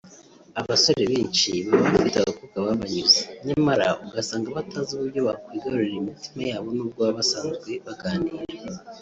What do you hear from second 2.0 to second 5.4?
abakobwa babanyuze nyamara ugasanga batazi uburyo